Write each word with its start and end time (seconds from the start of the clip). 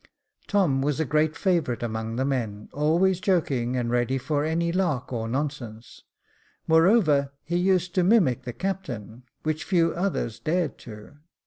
Tom 0.47 0.81
was 0.81 0.99
a 0.99 1.05
great 1.05 1.35
favourite 1.37 1.83
among 1.83 2.15
the 2.15 2.25
men, 2.25 2.69
always 2.73 3.19
joking, 3.19 3.77
and 3.77 3.91
ready 3.91 4.17
for 4.17 4.43
any 4.43 4.71
lark 4.71 5.13
or 5.13 5.27
nonsense; 5.27 6.01
moreover 6.67 7.31
he 7.43 7.55
used 7.57 7.93
to 7.93 8.03
mimic 8.03 8.41
the 8.41 8.51
captain, 8.51 9.21
which 9.43 9.63
few 9.63 9.93
others 9.93 10.39
dared 10.39 10.77
do. 10.77 11.17